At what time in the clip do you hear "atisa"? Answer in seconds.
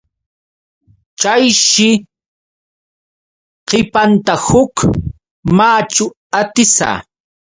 6.39-6.89